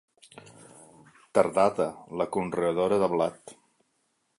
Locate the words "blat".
3.17-3.61